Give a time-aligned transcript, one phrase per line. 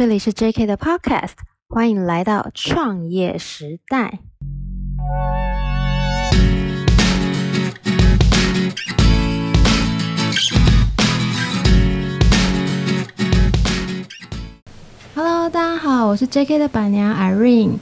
[0.00, 1.32] 这里是 JK 的 Podcast，
[1.68, 4.20] 欢迎来到创业时代。
[15.14, 17.74] Hello，大家好，我是 JK 的板娘 Irene。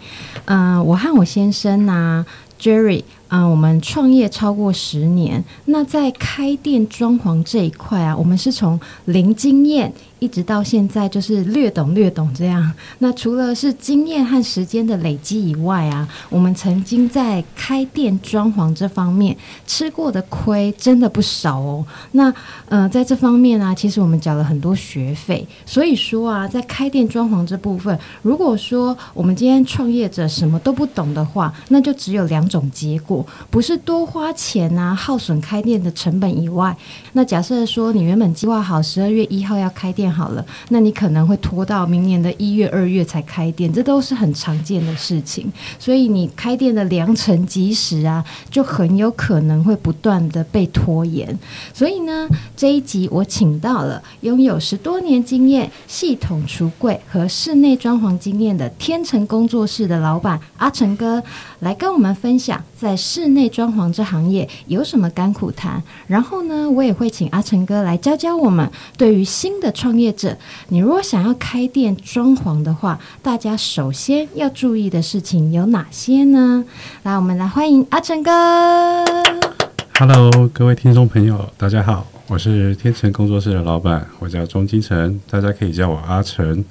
[0.47, 2.27] 嗯、我和我先生呢、啊、
[2.61, 3.05] Jerry。
[3.29, 12.73] 嗯，我们创业超过十年，那在开店装潢这一块啊，我们是从零经验一直到现在就是略懂略懂这样。
[12.99, 19.37] 那除了是经验和时间的累积以外啊，我们曾经在开店装潢这方面
[19.67, 21.85] 吃过的亏真的不少哦。
[22.13, 22.33] 那
[22.69, 25.47] 呃，在这方面啊，其实我们缴了很多学费。
[25.65, 33.25] 所以说啊，在开店装潢这部分，如果说我们今天创业者什么都不懂的话，那就只有两种结果。
[33.51, 36.77] 不是多花钱啊，耗损开店的成本以外，
[37.13, 45.51] 那假设说你原本计划好十二月一号要开店好了，那你可能会拖到明年的一月、二月才开店，这都是很常见的事情。
[45.79, 51.39] 所以你开店的良辰吉时啊，就很有可能会不断的被拖延。
[51.73, 61.23] 所以呢，这一集我请到了拥有十多年经验、系统橱柜和室内装潢经验的天成工作室的老板阿成哥，
[61.61, 65.83] 来跟我们分享在室内装潢这行业有什么甘苦谈。
[66.07, 70.37] 然后呢，我也会请阿成哥来教教我们，对于新的创业者，
[70.69, 76.65] 你如果想要开店装潢的话，大家首先要注意的事情有哪些呢？
[77.03, 78.31] 来，我们来欢迎阿成哥。
[79.99, 86.65] Hello，各位听众朋友，大家好，我是天成工作室的老板，我叫钟金成，大家可以叫我阿成。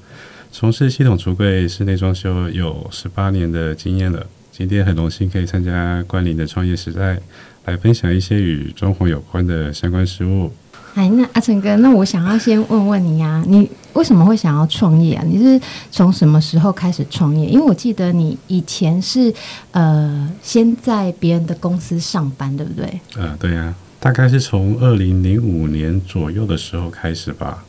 [0.50, 4.26] 从事系统橱柜、室内装修有十八年的经验了。
[4.58, 7.20] 今天很荣幸可以参加关林的创业时代，
[7.66, 10.52] 来分享一些与装潢有关的相关事务。
[10.96, 15.24] 哎，那阿成哥，那我想要先问问你呀，你为什么会想要创业啊？
[15.28, 17.48] 你是从什么时候开始创业？
[17.48, 19.32] 因为我记得你以前是
[19.70, 22.86] 呃，先在别人的公司上班，对不对？
[23.14, 27.64] 啊、呃，对呀，大概是从二零零五年左右的时候开始吧。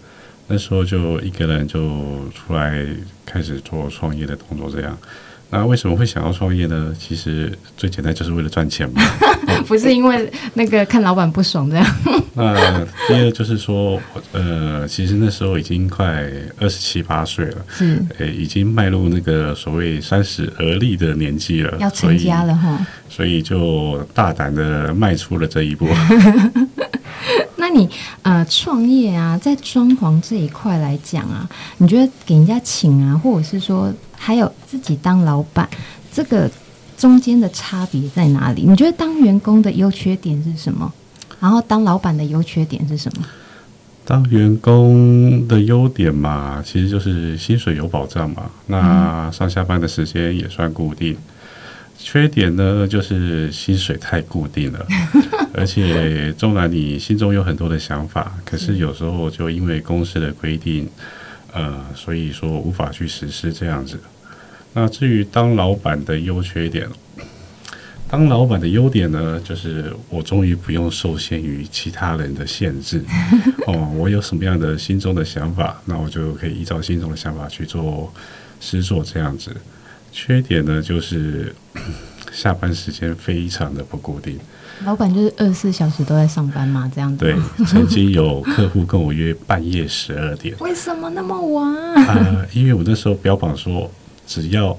[0.46, 1.78] 那时候就一个人就
[2.30, 2.82] 出来
[3.26, 4.96] 开始做创业的动作，这样。
[5.50, 6.94] 那为什么会想要创业呢？
[6.98, 9.02] 其实最简单就是为了赚钱嘛。
[9.66, 11.86] 不是因为那个看老板不爽这样。
[12.34, 14.00] 那第二就是说，
[14.32, 16.22] 呃，其实那时候已经快
[16.58, 22.86] 二十七八岁了，嗯，呃，已经迈入那个所谓三十而立的年纪了，要成家了哈。
[23.08, 25.88] 所以就大胆的迈出了这一步。
[27.56, 27.88] 那你
[28.22, 31.48] 呃创业啊，在装潢这一块来讲啊，
[31.78, 35.68] 你觉得给人家请啊，或者是说还有自己当老板，
[36.12, 36.50] 这个
[36.96, 38.64] 中间的差别在哪里？
[38.66, 40.92] 你觉得当员工的优缺点是什么？
[41.40, 43.24] 然后当老板的优缺点是什么？
[44.04, 51.16] 当员工的优点嘛，其实就是薪水有保障嘛，那上下班的时间也算固定。
[52.00, 54.86] 缺点呢，就是薪水太固定了，
[55.52, 60.88] 而且纵然你心中有很多的想法，可是有时候就因为公司的规定，
[61.52, 63.98] 呃，所以说无法去实施这样子。
[64.74, 66.88] 那至于当老板的优缺点，
[68.08, 73.02] 当老板的优点呢，就是我终于不用受限于其他人的限制
[73.66, 78.12] 哦，我有什么样的心中的想法，那我就可以依照心中的想法去做
[78.60, 79.54] 施作这样子。
[80.12, 81.54] 缺点呢，就是
[82.32, 84.38] 下班时间非常的不固定。
[84.84, 87.24] 老板就是二十四小时都在上班嘛，这样子。
[87.24, 90.54] 对，曾经有客户跟我约半夜十二点。
[90.60, 91.74] 为什么那么晚？
[92.06, 93.90] 啊、呃，因为我那时候标榜说，
[94.26, 94.76] 只要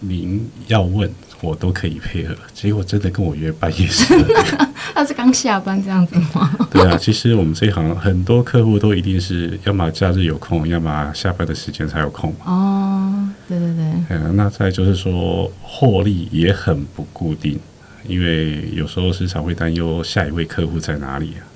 [0.00, 2.34] 您要问，我都可以配合。
[2.54, 4.68] 结果真的跟我约半夜十二点。
[4.94, 6.54] 他是刚下班这样子吗？
[6.70, 12.34] 对啊，其实我们这一行很多客户都一定是要么假日有空，要么下班的时间才有空。
[12.44, 13.84] 哦，对对对。
[14.10, 17.58] 嗯，那再就是说，获利也很不固定，
[18.06, 21.46] 因为有时候时常会担忧下一位客户在哪里啊。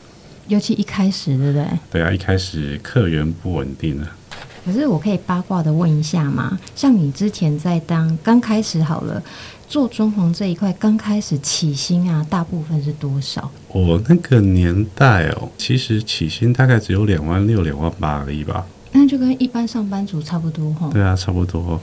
[0.48, 1.66] 尤其一开始，对不对？
[1.90, 4.16] 对啊，一开始客源不稳定啊。
[4.64, 6.58] 可是我可以八卦的问一下吗？
[6.74, 9.22] 像你之前在当刚开始好了。
[9.68, 13.50] 做装潢这一块，刚开始起薪啊，大部分是多少？
[13.66, 18.64] 我那个年代哦，其实起薪大概只有两万六、两万八而已吧。
[18.92, 20.88] 那就跟一般上班族差不多哈。
[20.92, 21.80] 对啊，差不多。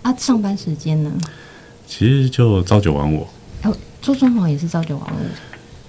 [0.00, 1.12] 啊，上班时间呢？
[1.86, 3.26] 其实就朝九晚五。
[3.64, 5.18] 哦，做装潢也是朝九晚五。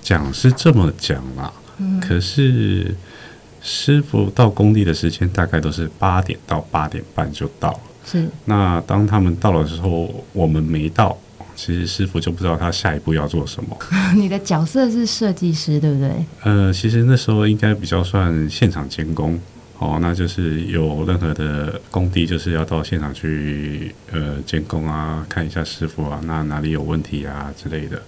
[0.02, 2.96] 讲是这么讲啦，嗯，可是
[3.62, 7.80] 师傅到工地的时间大概都是八点到八点半就到了。
[8.06, 8.28] 是。
[8.46, 11.18] 那当他们到了之后，我们没到。
[11.56, 13.78] 其实师傅就不知道他下一步要做什么。
[14.16, 16.10] 你的角色是设计师，对不对？
[16.44, 19.38] 呃，其实那时候应该比较算现场监工
[19.80, 28.02] 哦，那就是有任何的工地，就是要到现场去呃监工啊，看一下师傅啊，那哪里有问题啊之类的。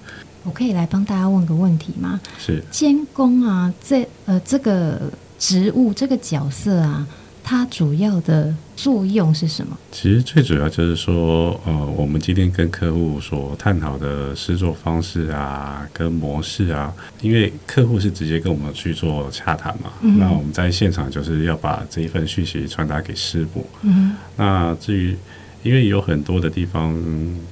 [0.44, 2.20] 我可以来帮大家问个问题吗？
[2.38, 5.00] 是监工啊，这呃这个
[5.40, 7.08] 职务这个角色啊。
[7.44, 9.78] 它主要的作用是什么？
[9.92, 23.66] 其实最主要就是说，呃，我们今天跟客户所探讨的施作方式啊，跟模式啊，因为客户是直接跟我们去做洽谈嘛，嗯、那我们在现场就是要把这一份讯息传达给师傅。
[23.82, 25.18] 嗯，那至于
[25.64, 26.96] 因为有很多的地方，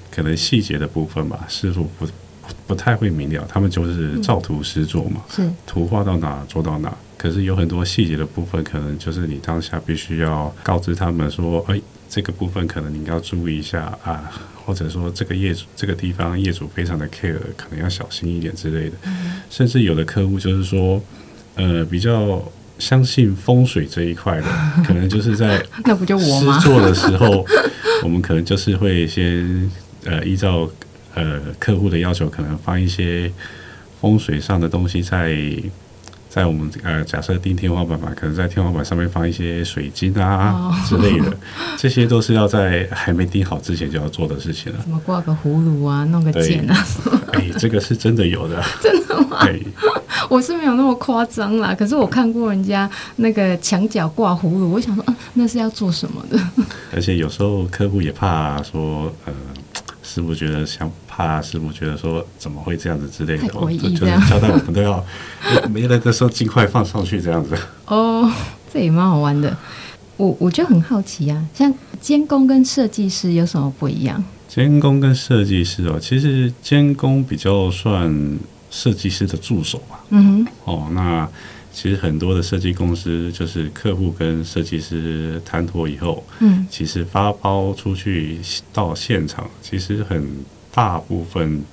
[0.09, 2.07] 可能细节的部分吧，师傅不
[2.65, 6.95] 不太会明了，他们就是照图施作嘛，是图画到哪做到哪。
[7.19, 14.31] 可是有很多细节的部分，可能就是你当下必须要告知他们说，哎，这个部分可能你要注意一下啊，
[14.63, 18.95] 或者说这个业主这个地方业主非常的 care，可能要小心一点之类的。
[19.04, 21.04] 嗯、甚至有的客户就是说，
[21.56, 22.42] 呃，比较
[22.77, 24.48] 相信风水这一块的，
[24.88, 26.57] 可能就是在 那不就我吗？
[26.57, 27.45] 施作的时候，
[28.01, 29.69] 我们可能就是会先
[30.06, 30.69] 呃依照
[31.16, 33.30] 呃客户的要求，可能放一些
[34.00, 35.38] 风水上的东西在。
[36.30, 41.36] 在我们呃，假设钉天花板嘛，可能在天花板上面放一些水晶啊之类的，
[41.76, 44.80] 这些都是要在还没钉好之前就要做的事情了。
[44.84, 46.88] 什么挂个葫芦啊，弄个剑啊？
[47.34, 48.64] 哎，这个是真的有的。
[48.80, 49.44] 真的吗？
[49.44, 49.66] 对，
[50.30, 51.74] 我是没有那么夸张啦。
[51.74, 56.40] 可是我看过人家那个墙角挂葫芦，我想说，啊，那是要做什么的？
[56.94, 59.34] 而且有时候客户也怕说，呃。
[60.02, 60.92] 师傅觉得像
[61.27, 65.04] 怕师傅觉得说怎么会这样子之类的，哦，就是交代我们都要
[65.69, 67.57] 没了的时候尽快放上去这样子。
[67.88, 68.31] 哦，
[68.71, 69.56] 这也蛮好玩的。
[70.16, 74.24] 我我就很好奇啊，像监工跟设计师有什么不一样？
[74.48, 78.39] 监工跟设计师哦，其实监工比较算
[78.71, 80.00] 设计师的助手吧。
[80.12, 80.48] 嗯哼。
[80.63, 81.27] 哦，那。
[81.71, 88.39] 其实很多的设计公司就是客户跟设计师谈妥以后，嗯，其实发包出去
[88.74, 90.27] 到现场，其实很
[90.74, 91.63] 大部分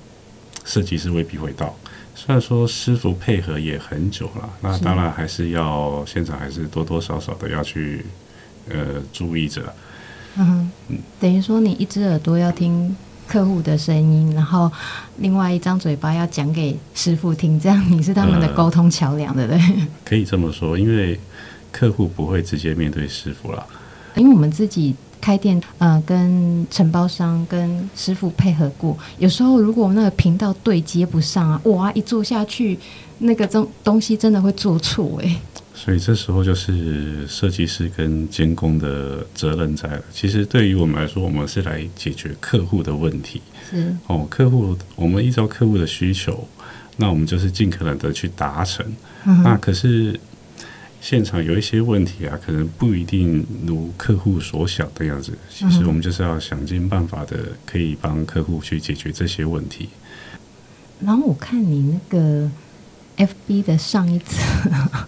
[0.65, 1.75] 设计师未必会到。
[2.15, 8.05] 虽然说师傅配合也很久了，那当然还是要现场还是多多少少的要去
[8.69, 9.73] 呃注意着。
[10.37, 10.71] 嗯，
[11.19, 12.95] 等于说你一只耳朵要听。
[13.27, 14.71] 客户的声音，然后
[15.17, 19.61] 另外一张嘴巴要讲给师傅听，这样你是他们的沟通桥梁，对不对？
[20.05, 21.19] 可以这么说，因为
[21.69, 23.67] 客户不会直接面对师傅了。
[24.15, 32.77] 因为我们自己开店，呃，跟承包商、跟师傅配合过，有时候如果那个频道对接不上啊，哇，一做下去，
[33.19, 35.39] 那个东东西真的会做错哎。
[35.73, 40.01] 所以这时候就是设计师跟监工的责任在了。
[40.11, 43.41] 其实对于我们来说，我们是来解决客户的问题。
[43.69, 46.47] 是哦，客户，我们依照客户的需求，
[46.95, 48.83] 那我们就是尽可能的去达成。
[49.25, 50.19] 嗯、那可是
[51.01, 55.31] 现场有一些问题啊，可能不一定如客户所想的样子。
[55.49, 59.89] 其实我们就是要想尽办法的，可以帮客户去解决这些问题。
[60.99, 62.49] 然后我看你那个
[63.17, 64.41] FB 的上一次。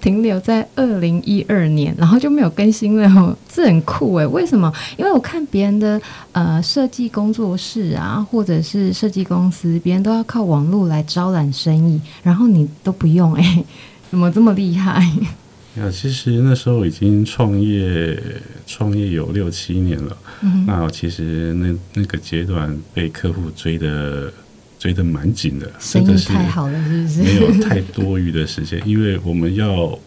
[0.00, 3.36] 停留在二零一二年，然后就没有更新了。
[3.48, 4.72] 这很酷诶，为什么？
[4.96, 6.00] 因为我看别人的
[6.32, 13.64] 呃设计工作室啊，或者是设计公司，别人都要靠网络来招揽生意，然后你都不用诶，
[14.14, 15.04] 怎么这么厉害？
[15.76, 18.16] 呀，其实那时候已经创业
[18.64, 20.16] 创业有六七年了。
[20.42, 24.32] 嗯、那其实那那个阶段被客户追的。
[24.76, 27.22] 追的蛮紧的，生意太好了，是不是？
[27.22, 29.98] 没有太多余的时间，因为我们要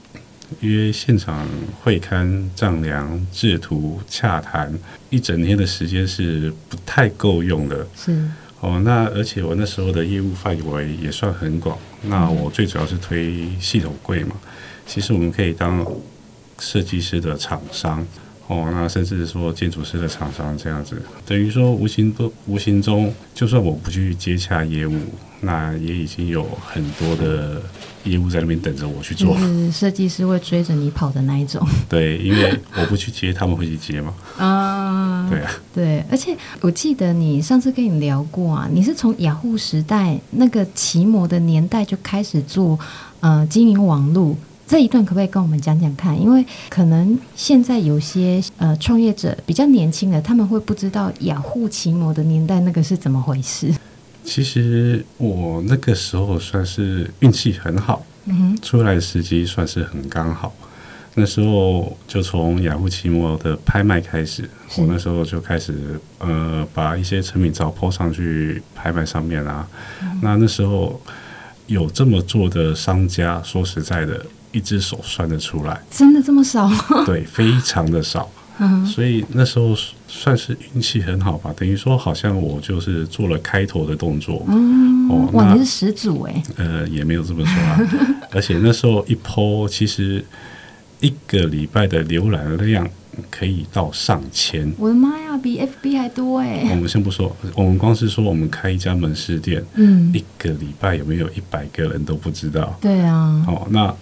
[0.59, 1.47] 约现场
[1.81, 4.71] 会勘、丈量、制图、洽谈，
[5.09, 7.87] 一整天的时间是不太够用的。
[7.95, 8.23] 是
[8.59, 11.75] 哦，那而且我那时候的业务范围也算很广。
[12.03, 14.35] 那我最主要是推系统柜嘛，
[14.85, 15.85] 其实我们可以当
[16.59, 18.05] 设计师的厂商。
[18.47, 24.97] 哦，那甚至说建筑师的厂商这样子，等于说无形都无形中，就算我不去接洽业务，
[25.41, 27.61] 那也已经有很多的
[28.05, 29.35] 业务在那边等着我去做。
[29.35, 31.61] 就是设计师会追着你跑的那一种。
[31.89, 34.13] 对，因为我不去接，他们会去接嘛。
[34.39, 36.05] 啊，对啊，对。
[36.09, 42.79] 而且我记得你上次跟你聊过啊，你是从雅虎时代那个奇摩的年代就开始做
[43.19, 44.37] 呃经营网路。
[44.67, 46.19] 这一段可不可以跟我们讲讲看？
[46.21, 53.73] 因为可能现在有些呃创业者比较年轻的，他们会不知道雅虎奇摩的年代那个是怎么回事。
[54.25, 60.53] 其实我那个时候算是运气很好，嗯哼，出来的时机算是很刚好。
[61.15, 69.65] 那时候就从雅虎奇摩的拍卖开始，我那时候就开始呃把一些成品照 po 上去拍卖上面啊。
[70.03, 71.01] 嗯、那那时候。
[71.67, 75.81] 有这么做的商家，说实在的，一只手算得出来。
[75.89, 76.69] 真的这么少？
[77.05, 78.29] 对，非常的少。
[78.59, 79.75] 嗯，所以那时候
[80.07, 84.43] 算是运气很好吧，等于说好像我就是做了开头的动作。
[84.47, 86.43] 嗯，哦，哇，你是始祖哎。
[86.55, 87.79] 呃，也没有这么说啊。
[88.33, 90.25] 而且那时候一 po，其实
[91.01, 92.89] 一个礼拜的浏览量
[93.29, 94.73] 可以到上千。
[94.79, 96.67] 我的妈呀，比 FB 还多哎。
[96.71, 102.75] 我们先不说，我们光是说我们开一家门市店，嗯，一个礼拜有没有一百个人都不知道。
[102.81, 103.45] 对啊。
[103.47, 103.95] 哦，那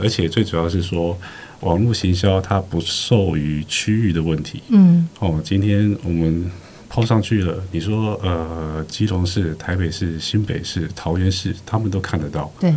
[0.00, 1.16] 而且最主要是说。
[1.62, 6.48] 网络行销它不受于区域的问题，嗯，哦，今天我们
[6.88, 12.72] PO 上去了，你说呃，基隆市、台北市、新北市、桃园市，他们都看得到，对，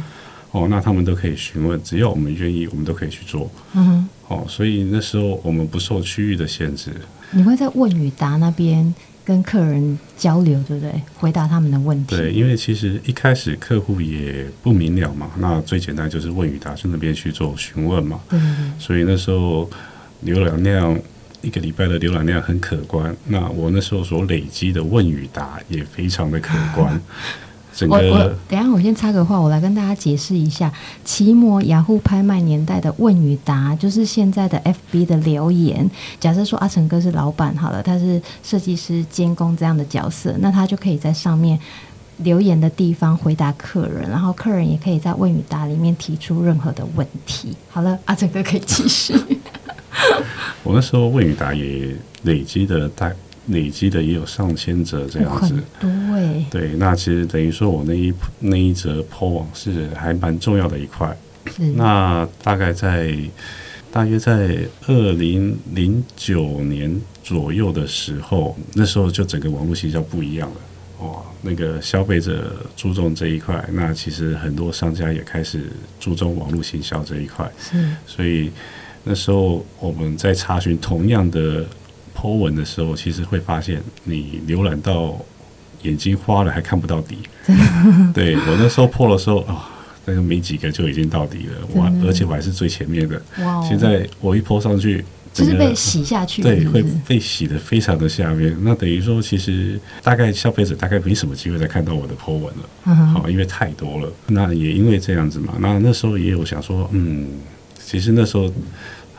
[0.50, 6.90] 哦，那他们都可以询问，只要我们愿意，我们都可以去做，嗯哼，哦，所以那时候我们不受区域的限制。
[7.30, 8.92] 你会在问与答那边？
[9.24, 11.02] 跟客人交流，对不对？
[11.16, 12.16] 回答他们的问题。
[12.16, 18.20] 对，因为其实一开始客户也不明了嘛，那最简单就是问与答，去那边去做询问嘛。
[18.30, 18.80] 对，对，对。
[18.80, 19.70] 所以那时候
[20.26, 21.00] 浏览量
[21.42, 27.00] 一个礼拜的浏览量很可观，那我那时候所累积的问与答也非常的可观。
[27.88, 30.72] 我我等一下，我先插个话，我来跟大家解释一下，
[31.06, 34.62] 奇摩雅虎拍卖年代的问与答，就是现在的
[34.92, 35.90] FB 的留言。
[36.20, 41.58] 假设说阿成哥是老板好了，他是设计师监工这样的角色，那他就可以在上面
[42.18, 47.56] 留言的地方回答客人，然后客人也可以在问与答里面提出任何的问题。
[47.70, 49.14] 好了，阿成哥可以继续。
[50.64, 53.12] 我那时候问与答也累积的大。
[53.48, 56.46] 累积的也有上千则这样子，多哎。
[56.52, 61.16] 对，那其实等于说我那一那一则 po 网是还蛮重要的一块。
[61.76, 63.16] 那大概在
[63.92, 71.06] 大约在二零零九年左右的时候，那时候就整个网络行销不一样了。
[71.06, 75.64] 哇，那个消费者注重这一块，那其实很多商家也开始
[76.00, 77.52] 注重网络行销这一块。
[77.60, 78.52] 是，所以
[79.04, 81.66] 那时候我们在查询同样的。
[82.16, 85.18] Po 文的时候，其实会发现你浏览到
[85.84, 87.18] 眼睛花了还看不到底。
[88.14, 89.62] 对，我那时候 Po 的时候啊、哦，
[90.06, 93.22] 那个没几个就已经到底了，我而且我还是最前面的。
[93.40, 93.62] 哇！
[93.68, 95.04] 现在我一 Po 上去，
[95.34, 98.56] 就是被洗下去，对，会被洗得非常的下面。
[98.62, 102.96] 那等于说，其实大概消费者大概没什么机会再看到我的 Po 文了。
[103.14, 104.12] 好，因为太多了。
[104.28, 107.28] 那也因为这样子嘛，那那时候也有想说，嗯，
[107.80, 108.52] 其实那时候。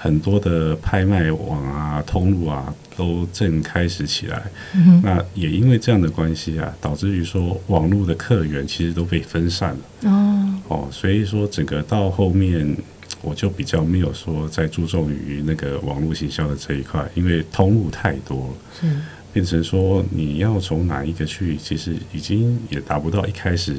[0.03, 4.43] 很多的拍卖网啊、通路啊，都正开始起来。
[4.75, 5.01] 嗯。
[5.01, 10.11] 那也因为这样的关系啊，导致于说网络的客源其实都被分散了。
[10.11, 10.61] 哦。
[10.67, 12.77] 哦，所以说整个到后面，
[13.23, 18.55] 我就比较没有说再注重于那个网络行销的这一块，因为通路太多了。
[18.81, 18.87] 是。
[19.33, 23.77] 变成说你要从哪一个去，其实已经也达不到一开始。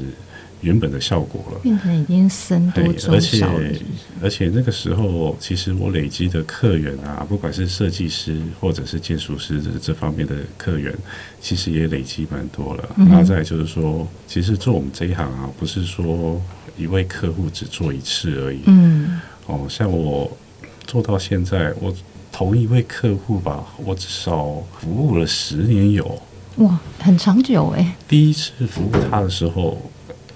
[0.64, 3.60] 原本的效果了，变成已经僧多粥少了。
[3.60, 3.86] 而且，
[4.24, 10.96] 而且那个时候，其实我累积的客源啊，不管是设计师或者是建筑师的这方面的客源，
[11.42, 12.90] 其实也累积蛮多了。
[12.96, 16.42] 那、嗯、再就是说，其实做我们这一行啊，不是说
[16.78, 18.62] 一位客户只做一次而已。
[18.66, 20.32] 嗯，哦，像我
[20.88, 21.94] 做到现在，我
[22.32, 26.22] 同一位客户吧，我至少服务了十年有。
[26.58, 27.96] 哇，很长久哎。
[28.08, 29.92] 第一次服务他的时候。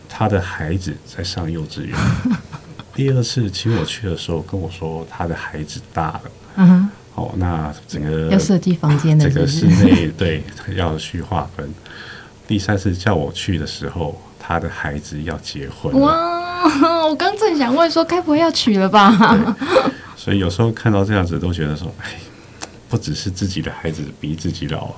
[0.09, 1.97] 他的孩子在上幼稚园。
[2.93, 6.21] 第二次请我去的时候，跟我说他的孩子大了。
[6.55, 6.89] 嗯哼。
[7.15, 10.43] 哦，那整个要设计房间的是不是，整个室内对
[10.75, 11.67] 要去划分。
[12.47, 15.99] 第三次叫我去的时候，他的孩子要结婚。
[15.99, 16.61] 哇！
[17.09, 19.55] 我刚正想问说，该不会要娶了吧？
[20.15, 22.19] 所以有时候看到这样子，都觉得说，哎，
[22.87, 24.93] 不只是自己的孩子比自己老。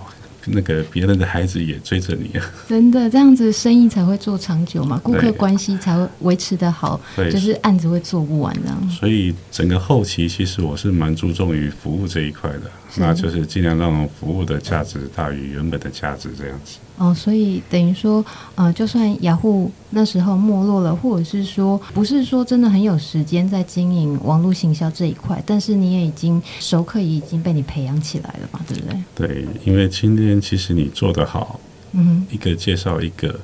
[0.45, 2.45] 那个别人的孩子也追着你啊！
[2.67, 8.89] 真的这样子，生意才会做长久嘛，顾客关系才会维持得好，就是案子会做不完这样。
[8.89, 16.79] 所以整个后期其实我是蛮注重于服务这一块的，那就是尽量让服务的价值大于原本的价值这样子。
[16.97, 29.03] 哦，所以等于说，呃，就算雅虎那时候没落了，或者是说不是说真的很有时间在经营网络行销这一块，但是你也已经熟客也已经被你培养起来了嘛，对不对？
[29.15, 31.59] 对，因为今天其实你做得好，
[31.93, 33.39] 嗯，一个介绍一个，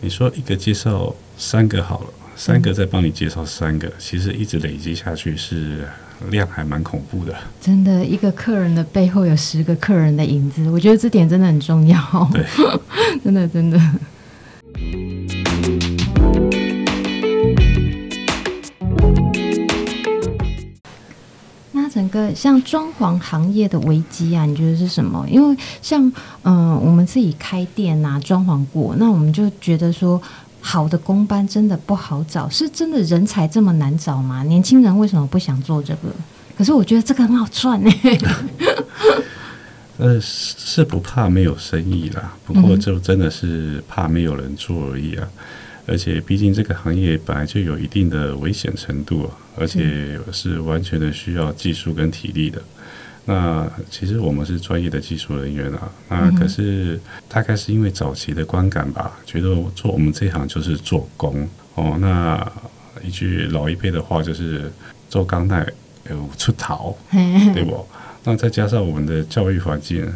[0.00, 2.06] 你说一个介绍三个好了，
[2.36, 5.86] 三个再帮你介绍三个，嗯，其实一直累积下去是。
[6.30, 11.98] 量还蛮恐怖的，真的，一个客人的背后有十个客人的影子，我觉得这点真的很重要。
[12.32, 12.44] 对，
[13.22, 13.80] 真的真的。
[21.72, 25.24] 那整个像装潢行业的危机啊，你觉得是什么？
[25.30, 26.04] 因为像
[26.42, 30.20] 嗯、呃，我们自己开店啊，装潢过，那我们就觉得说。
[30.60, 34.42] 好的工班真的不好找，是真的人才这么难找吗？
[34.42, 36.10] 年轻人为什么不想做这个？
[36.56, 37.90] 可是我觉得这个很好赚呢。
[39.98, 45.26] 呃，是不怕没有生意啦，不过就真的是怕没有人做而已啊。
[45.26, 45.44] 嗯、
[45.86, 52.62] 而且毕竟这个行业本来就有一定的危险程度啊，而且是完全的需要技术跟体力的。
[53.30, 61.98] 那其实我们是专业的技术人员啊，那可是大概是因为早期的观感吧，觉得做我们这一行就是做工哦。
[62.00, 62.50] 那
[63.04, 64.72] 一句老一辈的话就是
[65.10, 65.66] 做钢带
[66.08, 67.86] 有出逃，对不？
[68.24, 70.10] 那再加上我们的教育环境，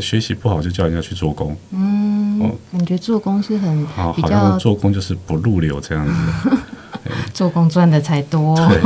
[0.00, 1.54] 学习不好就叫人家去做工。
[1.70, 6.50] 嗯，哦，感觉做工是很好，好像做工就是不入流这样子。
[7.34, 8.56] 做工赚的才多。
[8.68, 8.80] 对，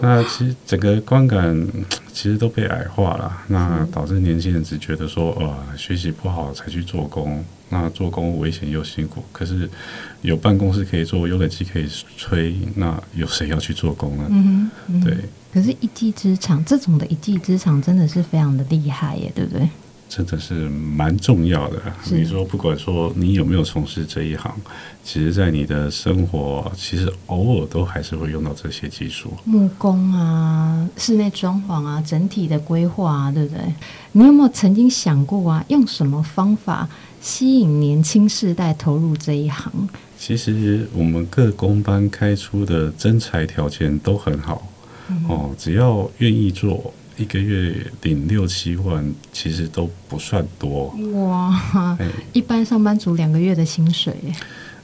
[0.00, 1.66] 那其实整个观感
[2.12, 9.24] 其实都被矮化了，那导致年轻人只觉得说，呃，学习不好才去做工，那做工危险又辛苦。
[9.32, 9.68] 可是
[10.20, 14.26] 有办公室可以做，有冷气可以吹，那有谁要去做工呢？
[14.30, 15.16] 嗯嗯、对。
[15.52, 19.68] 可是一技之长，这种的一技之长真的是非常的厉害耶，对不对？
[20.14, 21.80] 真的是蛮重要的。
[22.10, 24.54] 你说，不管说你有没有从事这一行，
[25.02, 29.32] 其实，在你的生活，其实偶尔都还是会用到这些技术。
[29.46, 33.62] 木工啊，室内装潢啊，整体的规划啊，对不对？
[34.12, 36.86] 你有没有曾经想过啊，用什么方法
[37.22, 39.72] 吸引年轻世代投入这一行？
[40.18, 44.68] 其实，我们各工班开出的征才条件都很好，
[45.08, 46.92] 嗯、哦，只要愿意做。
[47.16, 51.96] 一个月领六七万，其实都不算多哇！
[52.32, 54.14] 一般上班族两个月的薪水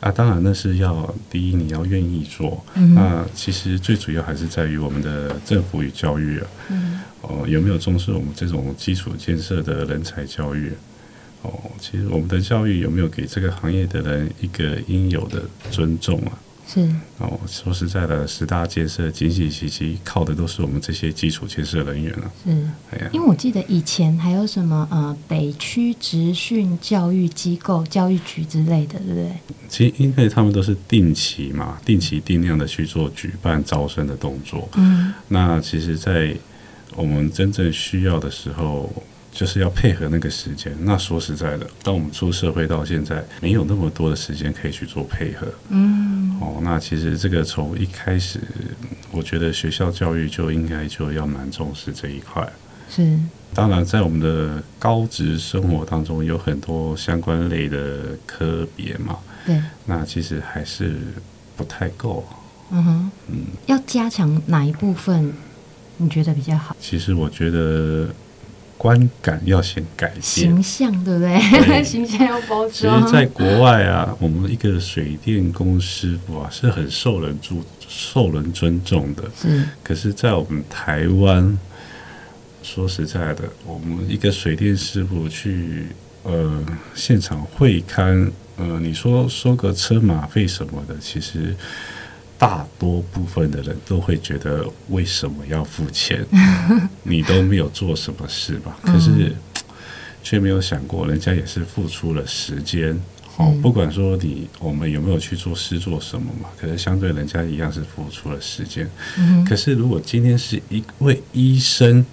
[0.01, 10.73] 啊，当然那是要第一你要愿意做，嗯、那其实最主要还是在于我们的政府与教育啊，嗯、哦有没有重视我们这种基础建设的人才教育？
[11.43, 16.33] 哦，其实我们的教育有没有给这个行业的人一个应有的尊重啊？
[16.71, 22.31] 是哦，说实在的，十大建设紧紧齐齐，靠的都是我们这些基础建设人员了。
[22.45, 22.51] 是，
[22.91, 29.33] 哎呀，因为我记得以前还有什么呃，北区职训教育机构、教育局之类的，对不对？
[29.69, 34.69] 其实因为他们都是定期嘛，定期定量的去做举办招生的动作。
[34.77, 36.37] 嗯，那其实，在
[36.95, 38.93] 我们真正需要的时候。
[39.31, 40.75] 就是要配合那个时间。
[40.81, 45.47] 那说实在的，当我们出社会到现在，没有那么多的时间可以去做配合。
[45.69, 48.41] 嗯，哦，那其实这个从一开始，
[49.13, 52.47] 我觉得学校教育就应该就要蛮重视这一块。
[52.91, 53.17] 是，
[53.55, 59.19] 当然在我们的高职生活当中，有很多相关类的科别嘛。
[59.47, 60.97] 对，那其实还是
[61.57, 62.27] 不太够。
[62.71, 63.37] 嗯哼，嗯，
[63.67, 65.33] 要加强哪一部分？
[65.99, 66.77] 你觉得比较好？
[66.81, 68.09] 其实我觉得。
[68.79, 71.67] 观感要先改变，形象对不对？
[71.67, 73.03] 对 形象要包装。
[73.03, 79.25] 其实，在国外啊，我们一个水电工师傅啊，是很受人注、受人尊重的。
[79.37, 79.65] 是。
[79.83, 81.59] 可是，在我们台湾，
[82.63, 85.87] 说实在的，我们一个水电师傅去
[86.23, 86.65] 呃
[86.95, 91.55] 现场会勘，呃，你说收个车马费什么的，其实。
[92.39, 96.25] 大多部分的人都会觉得，为什么要付钱？
[97.03, 98.79] 你都没有做什么事吧？
[98.83, 99.35] 可是
[100.23, 102.97] 却没有想过，人家也是付出了时间。
[103.37, 108.89] 哦，不管说你我们有没有去做事做什么嘛，可是相对人家一样是付出了时间。
[109.47, 112.05] 可是如果今天是一位医生，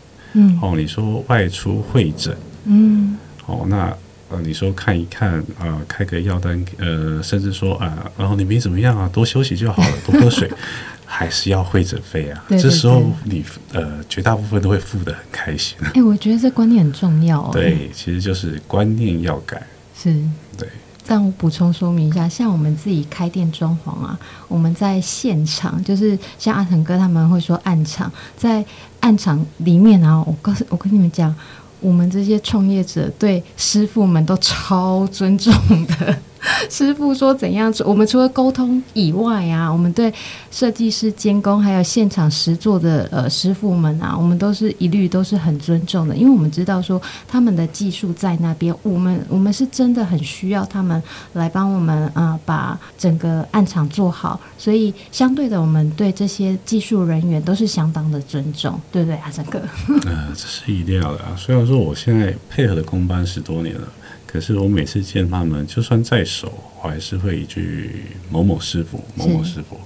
[0.62, 2.36] 哦，你说外出会诊，
[2.66, 3.96] 嗯，哦，那。
[4.36, 7.86] 呃，你说看一看啊、呃，开个药单，呃，甚至说啊，
[8.18, 10.52] 然、呃、后你没怎么样啊，多休息就好了，多喝水，
[11.06, 12.44] 还是要会诊费啊。
[12.48, 15.78] 对对对，这时候你呃，绝大部分都会付得很开心。
[15.82, 17.50] 哎、欸，我觉得这观念很重要、哦。
[17.54, 19.62] 对，其实就是观念要改。
[19.98, 20.14] 是，
[20.58, 20.68] 对。
[21.08, 28.66] 但我补充说明一下，像我们自己开店装潢啊，我们在现场，就是像阿腾哥他们会说暗场，在
[29.00, 31.34] 暗场里面啊，我告诉我跟你们讲。
[31.86, 35.54] 我们这些创业者对师傅们都超尊重
[35.86, 36.18] 的。
[36.70, 40.14] 师傅说怎样做，我们除了沟通以外啊，我们对
[40.52, 51.02] 设计师监工还有现场实作的呃师傅们啊，我们都是一律都是很尊重的，因为我们知道说他们的技术在那边，我们我们是真的很需要他们
[51.34, 59.60] 来帮我们呃把整个案场做好，所以相对的，我们对这些技术人员都是相当的尊重，对不对啊，整个？
[60.06, 61.36] 呃，这是一定要的啊。
[61.38, 63.88] 虽然说我现在配合的工班十多年了。
[64.36, 66.52] 可是我每次见他们，就算再熟，
[66.84, 69.80] 我还是会一句某某师傅、某某师傅。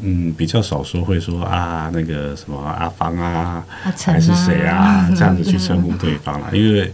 [0.00, 6.50] 嗯，比较少说会说啊，那个什么阿芳啊，啊还是谁啊， 这样子去称呼对方了。
[6.56, 6.92] 因为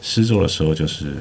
[0.00, 1.12] 施作的时候就是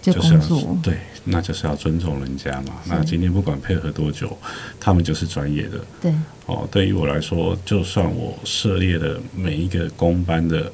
[0.00, 0.40] 就是要，
[0.80, 2.74] 对，那就是要尊重人家嘛。
[2.84, 4.38] 那今天不管配合多久，
[4.78, 5.84] 他们就是专业的。
[6.00, 6.14] 对，
[6.46, 10.72] 哦，对于我来说，就算我涉猎的每一个工班的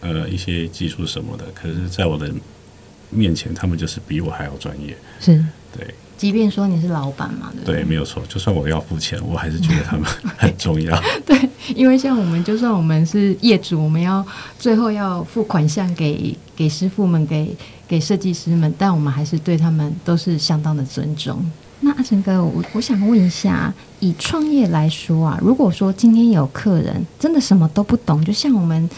[0.00, 2.30] 呃一些技术什么的，可是在我的
[3.14, 4.96] 面前，他们就是比我还要专业。
[5.20, 5.44] 是，
[5.76, 5.94] 对。
[6.16, 7.74] 即便说你是老板嘛，对不对？
[7.74, 8.22] 对，没有错。
[8.28, 10.04] 就算我要付钱，我还是觉得他们
[10.38, 10.96] 很重要。
[11.26, 11.36] 对，
[11.74, 14.24] 因为像我们，就算我们是业主，我们要
[14.56, 17.54] 最后要付款项给给师傅们，给
[17.88, 21.44] 给设计师们，但我们还是对他们都是相当的尊重。
[21.80, 28.88] 那阿成哥，我我想问一下，以创业来说啊，如果说今天有客人真的什么都不懂，就像我们。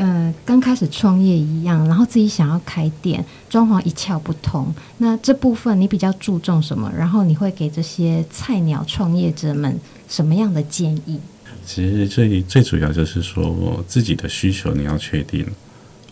[0.00, 6.90] 呃，刚开始创业一样，然后自己想要开店，装潢一窍不通，那这部分你比较注重什么？
[6.96, 11.20] 然后你会给这些菜鸟创业者们什么样的建议？
[11.66, 15.46] 其实最最主要就是说我自己的需求你要确定。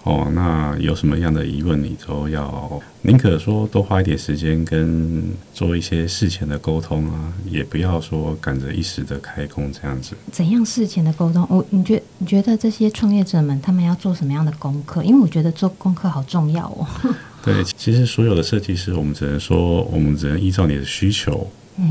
[0.08, 10.16] 哦，那有什么样的疑问，你都要宁可说多花一点时间跟做一些事前的沟通啊，也不要说赶着一时的开工这样子。
[10.32, 11.46] 怎样事前的沟通？
[11.50, 15.04] 哦，你觉你觉得这些创业者们他们要做什么样的功课？
[15.04, 16.86] 因为我觉得做功课好重要哦。
[17.44, 21.46] 对，其实所有的设计师，我们只能说，我们只能依照你的需求。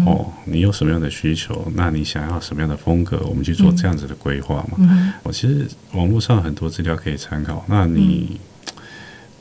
[0.06, 1.72] 哦，你有什么样的需求？
[1.74, 3.26] 那你想要什么样的风格？
[3.26, 4.78] 我们去做这样子的规划嘛。
[4.80, 7.64] 嗯，我其实网络上很多资料可以参考。
[7.68, 8.38] 那你，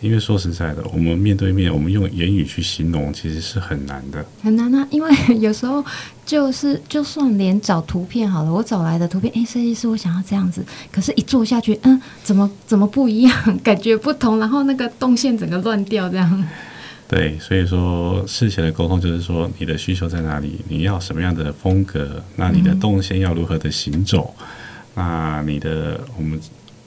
[0.00, 4.24] 因为说实在的，我们面对面，我们用言语去形容，其实是很难的。
[4.42, 5.84] 很难啊，因为 有时候
[6.24, 13.32] 就是，就算连找图片好了，我找来的图片，哎，设计师，我想要这样子，可是一做下去，嗯，怎么怎么不一样？
[13.64, 16.44] 感觉不同，然后那个动线整个乱掉，这样。
[17.08, 24.34] 对，所以说事前的沟通就是说你的需求在哪里，你要什么样的风格，那你的动线要如何的行走，
[24.94, 26.40] 那你的我们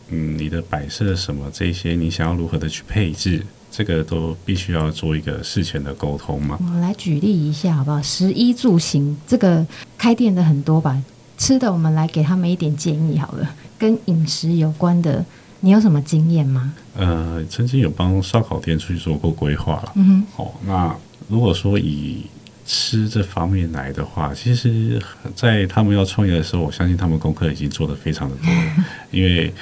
[0.09, 6.57] 嗯，你的摆设什么这些，你想要如何的去配置，这个都必须要做一个事前的沟通嘛。
[6.59, 8.01] 我们来举例一下好不好？
[8.01, 9.65] 食衣住行这个
[9.97, 11.01] 开店的很多吧，
[11.37, 15.23] 吃的我们来给他们一点建议好了，跟饮食有关的。
[15.61, 16.73] 你有什么经验吗？
[16.95, 19.91] 呃，曾经有帮烧烤店出去做过规划了。
[19.95, 20.43] 嗯哼。
[20.43, 20.95] 哦，那
[21.27, 22.23] 如果说以
[22.65, 25.01] 吃这方面来的话，其实，
[25.35, 28.85] 在他们要创业的时候，我相信他们功课已经做得非常的多了。
[29.11, 29.53] 因为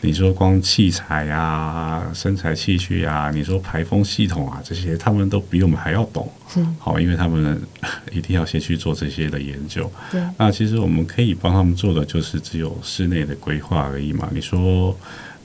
[0.00, 6.30] 你说光器材啊、身材器具啊，你说排风系统啊这些，他们都比我们还要懂。
[6.48, 6.64] 是。
[6.78, 7.60] 好，因为他们
[8.10, 9.90] 一定要先去做这些的研究。
[10.10, 10.20] 对。
[10.38, 14.28] 那其实我们可以帮他们做的，就是只有室内的规划而已嘛。
[14.32, 14.96] 你说。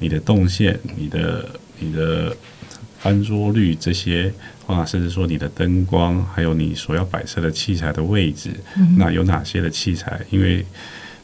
[0.02, 1.48] 你的动线、你的、
[1.80, 2.36] 你的
[3.00, 4.34] 翻桌率这些，
[4.66, 10.20] 或甚至说你的灯光，还有你所要摆设的器材的位置，嗯、那有哪些的器材？
[10.30, 10.66] 因为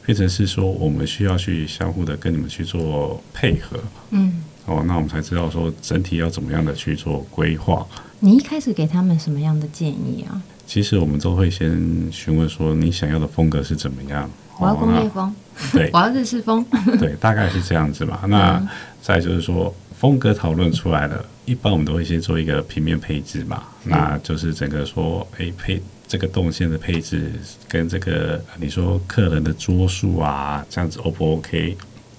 [0.05, 3.77] 变成是说，我们需要去相互的跟你们去做配合，
[4.11, 7.85] 嗯，哦，那我们才知道说整体要怎么样的去做规划。
[8.19, 10.41] 你一开始给他们什么样的建议啊？
[10.65, 11.69] 其实我们都会先
[12.11, 14.29] 询问说，你想要的风格是怎么样？
[14.59, 15.33] 我要工业风，
[15.71, 16.65] 对，我要日式风，
[16.99, 18.21] 对，大概是这样子嘛。
[18.27, 18.61] 那
[19.01, 23.63] 再就是说，风格讨论出来了，一般我们都会先做一个平面配置嘛。
[23.83, 27.31] 那就是整个说，哎，配这个动线的配置
[27.67, 31.77] 跟这个你说客人的桌数啊，这样子 O 不 OK？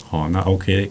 [0.09, 0.91] 好，那 OK。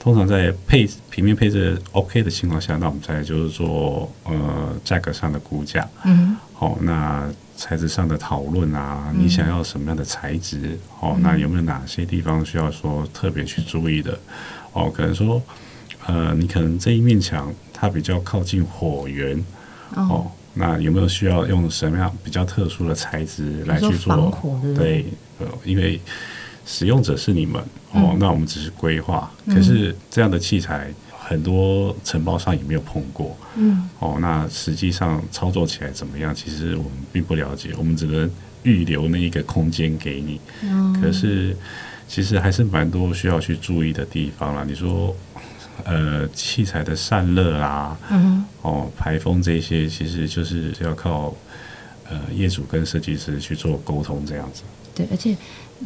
[0.00, 5.86] 通常在配平面配置 OK 的情况下，那我们再就是做呃价格上的估价。
[6.04, 7.28] 嗯，好，那。
[7.58, 10.58] 材质上的讨论啊，你想要什么样的材质？
[10.62, 14.16] 嗯、哦，那有没有哪些地方需要说特别去注意的？
[14.72, 15.42] 哦，可能说，
[16.06, 19.36] 呃，你可能这一面墙它比较靠近火源，
[19.96, 24.32] 哦，哦，那有没有需要用什么样比较特殊的材质来去做？
[24.76, 25.06] 对，
[25.40, 26.00] 呃，因为
[26.64, 30.94] 使用者是你们，哦，嗯、那我们只是规划，可是这样的器材。
[31.28, 36.34] 很多承包商也没有碰过，嗯，哦，那实际上操作起来怎么样？
[36.34, 38.30] 其实我们并不了解，我们只能
[38.62, 40.40] 预留那一个空间给你。
[40.62, 41.54] 嗯，可是
[42.08, 44.64] 其实还是蛮多需要去注意的地方啦。
[44.66, 45.14] 你说，
[45.84, 51.34] 呃，器材的散热啊，嗯，哦，排风这些，其实就是要靠
[52.08, 54.62] 呃业主跟设计师去做沟通这样子。
[54.94, 55.36] 对，而且。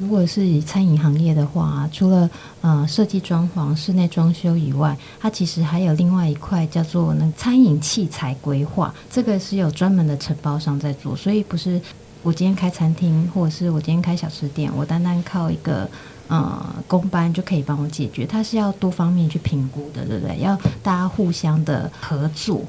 [0.00, 2.28] 如果是以餐饮行业的话，除了
[2.62, 11.81] 呃设计装潢、室内装修以外，它其实还有另外一块叫做那餐饮器材规划，这个是有专门的承包商在做，所以不是
[12.22, 15.87] 我今天开餐厅，或者是我今天开小吃店，我单单靠一个
[16.28, 20.38] 呃工班就可以帮我解决，它是要多方面去评估的，对不对？
[20.38, 22.64] 要大家互相的合作。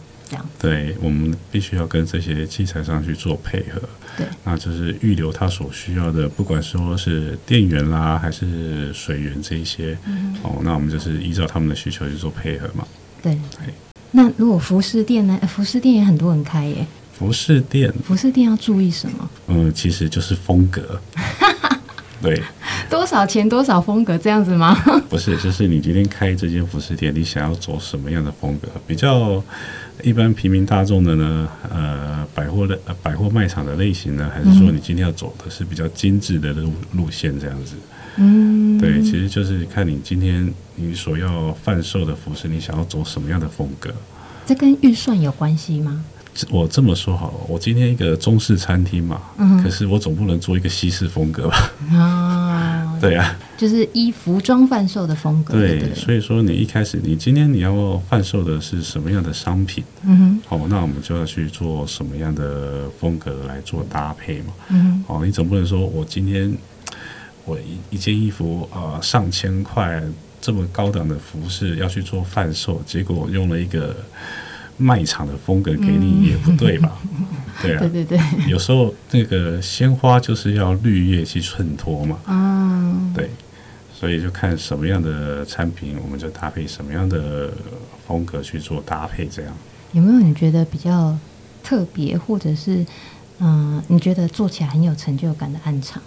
[0.60, 3.82] 对，我们必须要跟这些器材上去做配合。
[4.18, 9.98] 对，那就是预留他所需要的，不管说是电源啦，还是水源这一些。
[10.06, 12.88] 嗯、哦，那我们就是依照他们的需求去做配合嘛。
[13.22, 13.38] 对。
[14.12, 15.40] 那如果服饰店呢？
[15.48, 16.86] 服饰店也很多人开耶。
[17.12, 19.30] 服饰店，服饰店要注意什么？
[19.48, 21.00] 嗯，其实就是风格。
[22.22, 22.42] 对，
[22.90, 24.74] 多少钱多少风格这样子吗？
[25.10, 28.68] 不是，就是你今天开这间服饰店，你想要走什么样的风格？
[28.86, 29.44] 比较
[30.04, 31.50] 一般平民大众的呢？
[31.70, 34.30] 呃，百货的百货卖场的类型呢？
[34.34, 37.76] 还是说你今天要走的是比较精致的路路线这样子？
[38.18, 43.92] 嗯，对，其实就是看你今天你所要贩售的服饰，你想要走什么样的风格？
[44.46, 46.04] 这跟预算有关系吗？
[46.50, 51.72] 我这么说好了，我今天一个中式餐厅嘛，嗯，可是我总不能做一个西式风格吧？
[51.92, 52.33] 啊，
[53.04, 55.54] 对啊，就是依服装贩售的风格。
[55.54, 59.84] 对，对，所以说你一开始，你今天你要贩售的是什么样的商品？
[60.04, 64.54] 嗯哼，好，那我们就要去做什么样的风格来做搭配嘛？
[64.70, 66.56] 嗯哼，好，你总不能说我今天
[67.44, 70.02] 我一一件衣服啊，呃，上千块
[70.40, 73.96] 这么高档的服饰要去做贩售，结果我用了一个。
[74.76, 76.98] 卖场的风格给你也不对吧？
[77.04, 77.26] 嗯、
[77.62, 82.18] 对啊，对对对，有时候那个鲜花就是要绿叶去衬托嘛。
[82.28, 83.30] 嗯，对，
[83.94, 87.52] 所以就看什么样的产品，我们就搭配什么样的
[88.08, 89.26] 风格去做搭配。
[89.28, 89.54] 这样
[89.92, 91.18] 有没有你觉得比较
[91.64, 92.78] 特别，或者是
[93.40, 96.02] 嗯、呃，你觉得做起来很有成就感的暗场？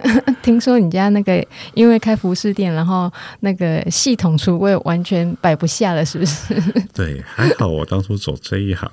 [0.42, 6.54] 听说你家那个因为开服饰店，然后那个系统橱柜完全摆不下了，是不是？
[6.94, 8.90] 对，还好我当初走这一行，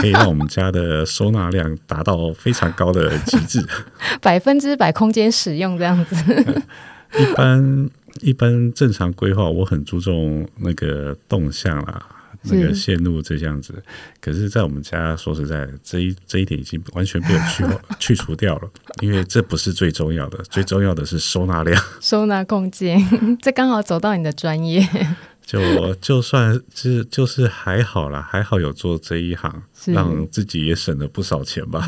[0.00, 3.66] 可以让我们家的收纳量达到非常高的极致，
[4.20, 6.62] 百分之百空间使用这样子。
[7.18, 7.90] 一般
[8.20, 12.02] 一般正常规划，我很注重那个动向啦。
[12.42, 13.82] 那个线路这样子，
[14.20, 17.64] 可是，在我们家说实在，这一这一点已经完全被我去
[17.98, 18.70] 去除掉了，
[19.00, 22.98] 因为这不是最重要的，最重要的是收纳量、 收纳空间。
[23.42, 24.86] 这刚好走到你的专业，
[25.44, 31.86] 就就算是就是还好啦，还好有做这一行，让自己也省了不少钱吧。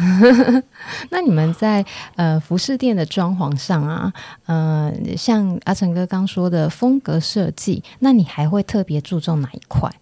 [1.11, 1.85] 那你们在
[2.15, 4.13] 呃服饰店的装潢上啊，
[4.47, 9.93] 呃，像阿成哥刚说的风格设计，那你还会特别注重哪一块？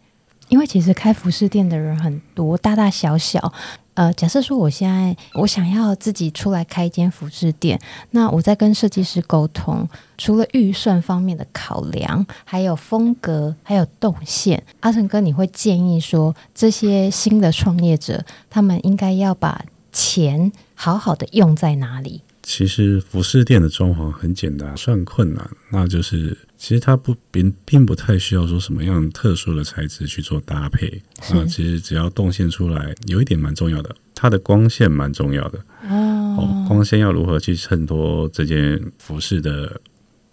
[0.48, 3.52] 因为其实开服饰店的人很多，大大小小。
[3.94, 7.80] 呃，假设说我现在我想要自己出来开一间服饰店，
[8.10, 22.20] 那我在跟设计师沟通，除了预算方面的考量，还有风格，还有动线，阿成哥，你会建议说，这些新的创业者，他们应该要把钱好好的用在哪里？
[22.48, 26.38] 其实服饰店的装潢很简单，算困难，那就是。
[26.56, 39.78] 其实它不并并不太需要说什么样特殊的材质去做搭配啊，其实只要动线出来，有一点蛮重要的，它的光线蛮重要的哦，哦，光线要如何去衬托这件服饰的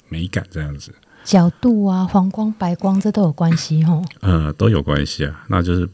[0.08, 0.94] 美感，这样子
[1.26, 4.02] 角度啊，黄光、白光这都有关系哦。
[4.22, 5.86] 呃，都有关系啊，那就是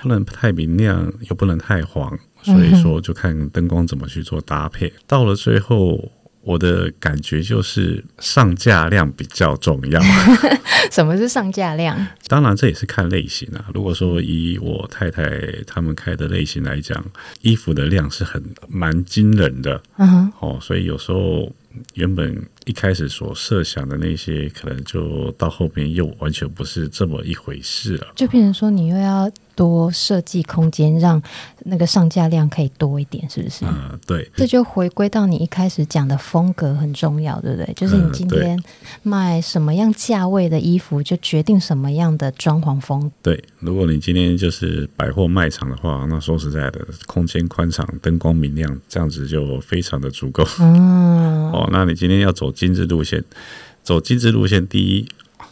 [0.00, 6.12] 不能太明亮，又不能太黄，所以说就看灯光怎么去做搭配，嗯、到了最后。
[6.46, 9.98] 我的感觉就是上架量比较重要。
[10.92, 11.96] 什么是上架量？
[12.26, 13.64] 当然这也是看类型啊。
[13.72, 17.02] 如果说以我太太他们开的类型来讲，
[17.40, 19.82] 衣服的量是很蛮惊人的。
[19.96, 21.50] 嗯哼，哦，所以有时候。
[21.94, 22.32] 原本
[22.64, 28.06] 一开始所设想的那些，可能就到后面又完全不是这么一回事了。
[28.14, 31.22] 就变成说，你又要多设计空间，让
[31.64, 33.64] 那个上架量可以多一点，是不是？
[33.64, 34.28] 啊、呃，对。
[34.34, 37.72] 这就回归到你一开始讲的风格很重要，对不对？
[37.74, 38.58] 就是你今天
[39.02, 43.10] 卖什么样价位的衣服，就决定什么样的装潢风。
[43.22, 50.44] 对，如果你今天就是百货卖场的话，那说实在的，空间宽敞、灯光明亮，这样子就非常的足够。
[50.60, 51.52] 嗯。
[51.52, 51.68] 哦。
[51.70, 53.22] 那你今天要走精致路线，
[53.82, 55.06] 走精致路线，第一，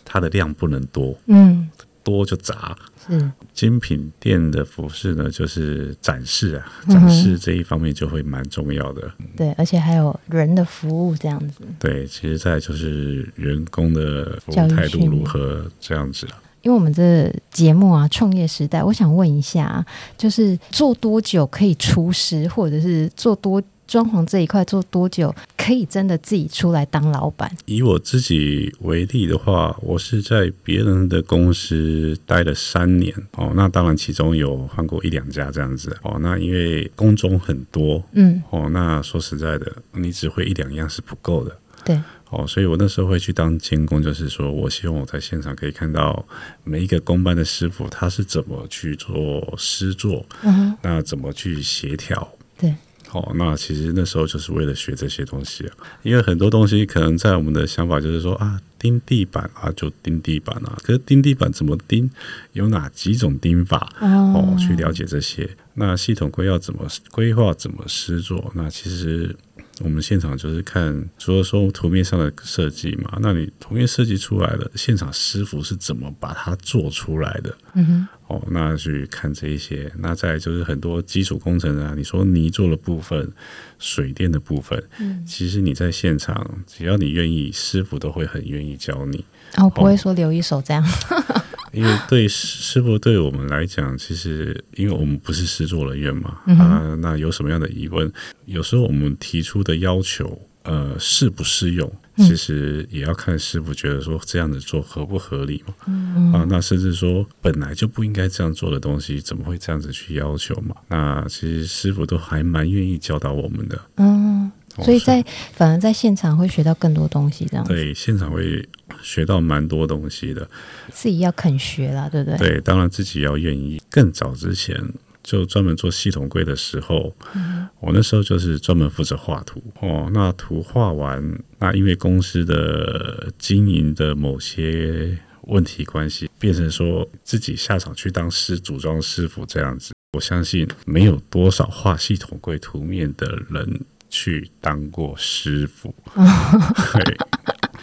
[0.05, 1.69] 它的量不能多，嗯，
[2.03, 2.77] 多就杂。
[3.09, 9.03] 嗯精品店的服饰呢，就是展示啊，展示这一方面就会蛮重要的。
[9.19, 9.27] 嗯。
[9.37, 11.65] 对，而且还有人的服务这样子。
[11.81, 16.41] 对，其实再就是员工的服务态度如何这样子啊。
[16.62, 19.85] 因为我们这节目啊，创业时代，我想问一下，
[20.17, 23.61] 就是做多久可以出师，或者是做多？
[23.93, 27.55] 装潢这一块做多久可以真的自己出来当老板？
[27.67, 33.53] 以我自己为例的话，我是在别人的公司待了三年哦。
[33.55, 36.17] 那当然其中有换过一两家这样子哦。
[36.23, 41.55] 那因为工种很多，嗯哦，那说实在的，你只会一两样是不够的。
[41.85, 42.01] 对
[42.31, 46.25] 哦，所以我那时候会去当监工，就是说我希望我在现场可以看到
[46.65, 52.27] 每一个工班的师傅他是怎么去做施作，嗯哼，那怎么去协调？
[52.59, 52.75] 对。
[53.12, 62.11] 哦，那其实那时候就是为了学这些东西啊，因为很多东西可能在我们的想法就是说啊，钉地板啊就钉地板啊，可是钉地板怎么钉，
[62.53, 65.48] 有哪几种钉法哦，去了解这些。
[65.75, 69.35] 那系统规要怎么规划，怎么施作，那其实。
[69.81, 77.57] 我们现场就是看，除了说图面上的设计嘛，那你图面设计出来的，现场师傅是怎么把它做出来的？
[77.75, 83.31] 嗯哼，哦，那去看这一些，那再就是很多基础工程啊，你说泥做的部分、
[83.79, 89.23] 水电的部分，嗯，其实你在现场，只要你愿意，师傅都会很愿意教你。
[89.59, 90.83] 哦，不会说留一手这样。
[91.73, 98.11] 因为对师傅对我们来讲，其实因为我们不是师作人员嘛，嗯、啊，那有什么样的疑问，
[98.47, 105.75] 有时候我们提出的要求，呃，适不适用，其实也要看师傅觉得说这样子做合不合理嘛。
[105.87, 110.77] 嗯、啊，那甚至说本来就不应该这样做的东西，怎么会这样子去要求嘛？
[110.88, 113.81] 那其实师傅都还蛮愿意教导我们的。
[113.96, 114.51] 嗯。
[114.79, 115.22] 所以在
[115.53, 117.75] 反而在现场会学到更多东西，这样子。
[117.75, 118.66] 对，现场会
[119.03, 120.48] 学到蛮多东西的。
[120.90, 122.38] 自己要肯学啦，对不对？
[122.38, 123.83] 对，当然自己要愿意。
[123.90, 124.75] 更早之前
[125.23, 130.11] 就专门做系统柜的时候，嗯、我那时候就是专门负责画图哦。
[130.13, 131.23] 那图画完，
[131.59, 139.93] 那因为公司的经营的某些问题关系，变成说自己下场去当师组装师傅这样子。
[140.13, 143.81] 我相信没有多少画系统柜图面的人。
[144.15, 147.17] 去当过师傅， 对，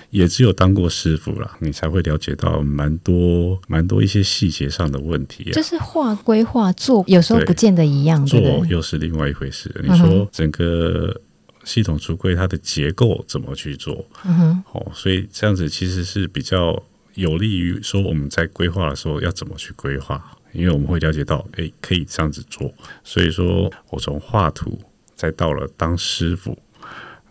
[0.09, 5.53] 也只有当过师傅了，你才会了解到蛮多蛮多一些细节上的问题啊。
[5.53, 9.73] 就是画归画，做有时候不见得一样，做又是另外一回事。
[9.83, 11.21] 你说整个
[11.63, 14.05] 系统橱柜它的结构怎么去做？
[14.25, 16.81] 嗯哼，哦，所以这样子其实是比较
[17.15, 22.73] 有利于说我们在规划的时候要怎么去规划，因为我们会了解到，诶，可以这样子做。
[23.03, 24.79] 所以说我从画图。
[25.19, 26.57] 再到了当师傅，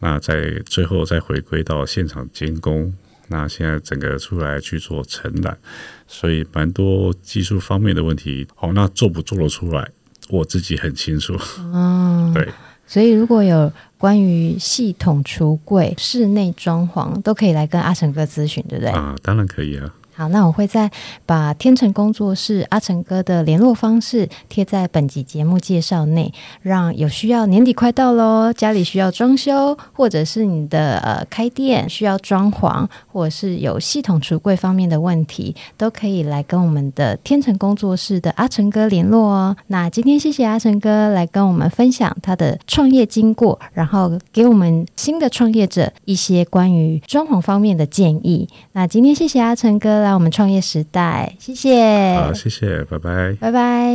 [0.00, 2.94] 那在最后再回归到现场监工，
[3.28, 5.58] 那现在整个出来去做承揽，
[6.06, 9.90] 所以蛮多技术方面的问题，好，那做不做得出来，
[10.28, 11.36] 我自己很清楚。
[11.58, 12.48] 嗯，对，
[12.86, 18.92] 所以如果有关于系统橱柜、室内装潢，都可以来跟阿成哥咨询，对不对？
[18.92, 19.92] 啊，当然可以啊。
[20.18, 20.90] 好，那我会再
[21.26, 39.56] 把天成工作室阿成哥的联络方式贴在本集节目介绍内，让有需要年底快到喽，家里需要装修，或者是你的呃开店需要装潢，或者是有系统橱柜方面的问题，都可以来跟我们的天成工作室的阿成哥联络哦。
[39.68, 48.48] 那今天谢谢阿成哥来跟我们分享他的创业经过，然后给我们新的创业者一些关于装潢方面的建议。
[48.72, 50.07] 那今天谢谢阿成哥。
[50.14, 53.94] 我们创业时代，谢谢，好，谢谢，拜拜，拜拜。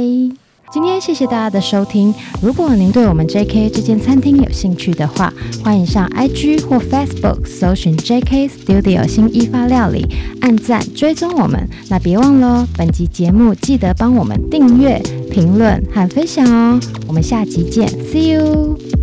[0.72, 2.12] 今天谢谢大家的收听。
[2.42, 5.32] 如果您对我们 JK 这间餐厅有兴趣的话，
[5.64, 10.04] 欢迎上 IG 或 Facebook 搜寻 JK Studio 新一发料理，
[10.42, 11.70] 按赞追踪我们。
[11.90, 15.00] 那别忘了，本集节目记得帮我们订阅、
[15.30, 16.80] 评论和分享哦。
[17.08, 19.03] 我们下集见，See you。